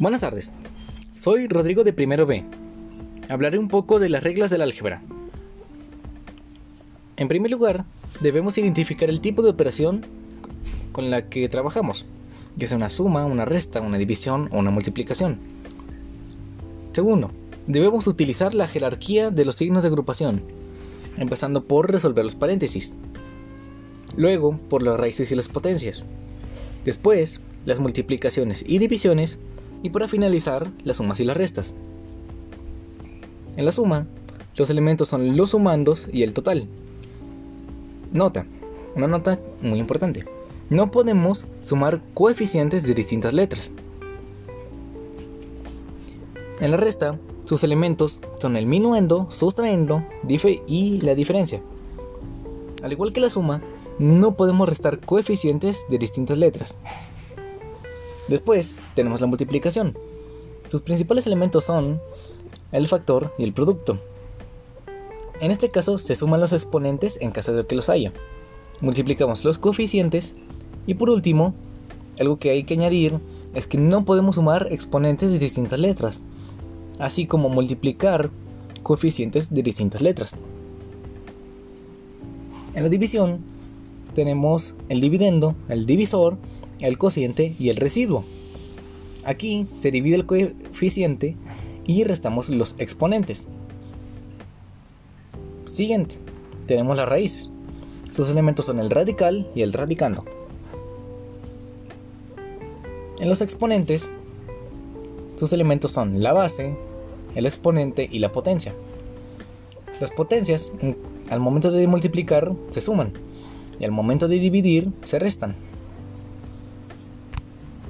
Buenas 0.00 0.22
tardes, 0.22 0.50
soy 1.14 1.46
Rodrigo 1.46 1.84
de 1.84 1.92
Primero 1.92 2.24
B. 2.24 2.42
Hablaré 3.28 3.58
un 3.58 3.68
poco 3.68 3.98
de 3.98 4.08
las 4.08 4.22
reglas 4.22 4.50
del 4.50 4.62
álgebra. 4.62 5.02
En 7.18 7.28
primer 7.28 7.50
lugar, 7.50 7.84
debemos 8.20 8.56
identificar 8.56 9.10
el 9.10 9.20
tipo 9.20 9.42
de 9.42 9.50
operación 9.50 10.00
con 10.92 11.10
la 11.10 11.28
que 11.28 11.46
trabajamos, 11.50 12.06
ya 12.56 12.66
sea 12.66 12.78
una 12.78 12.88
suma, 12.88 13.26
una 13.26 13.44
resta, 13.44 13.82
una 13.82 13.98
división 13.98 14.48
o 14.52 14.60
una 14.60 14.70
multiplicación. 14.70 15.38
Segundo, 16.94 17.30
debemos 17.66 18.06
utilizar 18.06 18.54
la 18.54 18.68
jerarquía 18.68 19.30
de 19.30 19.44
los 19.44 19.56
signos 19.56 19.82
de 19.82 19.90
agrupación, 19.90 20.40
empezando 21.18 21.64
por 21.64 21.92
resolver 21.92 22.24
los 22.24 22.36
paréntesis, 22.36 22.94
luego 24.16 24.56
por 24.56 24.82
las 24.82 24.98
raíces 24.98 25.30
y 25.30 25.34
las 25.34 25.50
potencias, 25.50 26.06
después 26.86 27.42
las 27.66 27.80
multiplicaciones 27.80 28.64
y 28.66 28.78
divisiones 28.78 29.36
y 29.82 29.90
para 29.90 30.08
finalizar 30.08 30.68
las 30.84 30.98
sumas 30.98 31.20
y 31.20 31.24
las 31.24 31.36
restas. 31.36 31.74
En 33.56 33.64
la 33.64 33.72
suma, 33.72 34.06
los 34.56 34.70
elementos 34.70 35.08
son 35.08 35.36
los 35.36 35.50
sumandos 35.50 36.08
y 36.12 36.22
el 36.22 36.32
total. 36.32 36.66
Nota, 38.12 38.46
una 38.94 39.06
nota 39.06 39.38
muy 39.62 39.78
importante. 39.78 40.24
No 40.68 40.90
podemos 40.90 41.46
sumar 41.64 42.00
coeficientes 42.14 42.86
de 42.86 42.94
distintas 42.94 43.32
letras. 43.32 43.72
En 46.60 46.70
la 46.70 46.76
resta, 46.76 47.18
sus 47.44 47.64
elementos 47.64 48.20
son 48.40 48.56
el 48.56 48.66
minuendo, 48.66 49.26
sustraendo 49.30 50.04
y 50.66 51.00
la 51.00 51.14
diferencia. 51.14 51.62
Al 52.82 52.92
igual 52.92 53.12
que 53.12 53.20
la 53.20 53.30
suma, 53.30 53.60
no 53.98 54.34
podemos 54.34 54.68
restar 54.68 55.00
coeficientes 55.00 55.84
de 55.88 55.98
distintas 55.98 56.38
letras. 56.38 56.76
Después 58.30 58.76
tenemos 58.94 59.20
la 59.20 59.26
multiplicación. 59.26 59.98
Sus 60.68 60.82
principales 60.82 61.26
elementos 61.26 61.64
son 61.64 62.00
el 62.70 62.86
factor 62.86 63.34
y 63.38 63.42
el 63.42 63.52
producto. 63.52 63.98
En 65.40 65.50
este 65.50 65.68
caso 65.68 65.98
se 65.98 66.14
suman 66.14 66.40
los 66.40 66.52
exponentes 66.52 67.18
en 67.20 67.32
caso 67.32 67.52
de 67.52 67.66
que 67.66 67.74
los 67.74 67.88
haya. 67.88 68.12
Multiplicamos 68.80 69.44
los 69.44 69.58
coeficientes 69.58 70.34
y 70.86 70.94
por 70.94 71.10
último, 71.10 71.54
algo 72.20 72.38
que 72.38 72.50
hay 72.50 72.62
que 72.62 72.74
añadir 72.74 73.18
es 73.52 73.66
que 73.66 73.78
no 73.78 74.04
podemos 74.04 74.36
sumar 74.36 74.68
exponentes 74.70 75.32
de 75.32 75.40
distintas 75.40 75.80
letras, 75.80 76.20
así 77.00 77.26
como 77.26 77.48
multiplicar 77.48 78.30
coeficientes 78.84 79.52
de 79.52 79.64
distintas 79.64 80.02
letras. 80.02 80.36
En 82.74 82.84
la 82.84 82.88
división 82.88 83.40
tenemos 84.14 84.74
el 84.88 85.00
dividendo, 85.00 85.56
el 85.68 85.84
divisor 85.84 86.36
el 86.80 86.98
cociente 86.98 87.54
y 87.58 87.68
el 87.68 87.76
residuo. 87.76 88.24
Aquí 89.24 89.66
se 89.78 89.90
divide 89.90 90.16
el 90.16 90.26
coeficiente 90.26 91.36
y 91.86 92.04
restamos 92.04 92.48
los 92.48 92.74
exponentes. 92.78 93.46
Siguiente, 95.66 96.16
tenemos 96.66 96.96
las 96.96 97.08
raíces. 97.08 97.50
Sus 98.12 98.28
elementos 98.30 98.66
son 98.66 98.80
el 98.80 98.90
radical 98.90 99.48
y 99.54 99.62
el 99.62 99.72
radicando. 99.72 100.24
En 103.18 103.28
los 103.28 103.40
exponentes, 103.40 104.10
sus 105.36 105.52
elementos 105.52 105.92
son 105.92 106.22
la 106.22 106.32
base, 106.32 106.74
el 107.34 107.46
exponente 107.46 108.08
y 108.10 108.18
la 108.18 108.32
potencia. 108.32 108.74
Las 110.00 110.10
potencias, 110.10 110.72
al 111.28 111.40
momento 111.40 111.70
de 111.70 111.86
multiplicar, 111.86 112.52
se 112.70 112.80
suman 112.80 113.12
y 113.78 113.84
al 113.84 113.90
momento 113.90 114.28
de 114.28 114.38
dividir, 114.38 114.90
se 115.04 115.18
restan. 115.18 115.54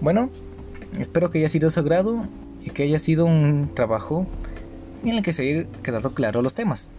Bueno, 0.00 0.30
espero 0.98 1.30
que 1.30 1.38
haya 1.38 1.48
sido 1.48 1.70
sagrado 1.70 2.24
y 2.64 2.70
que 2.70 2.84
haya 2.84 2.98
sido 2.98 3.26
un 3.26 3.70
trabajo 3.74 4.26
en 5.04 5.10
el 5.16 5.22
que 5.22 5.32
se 5.32 5.42
haya 5.42 5.66
quedado 5.82 6.14
claro 6.14 6.42
los 6.42 6.54
temas. 6.54 6.90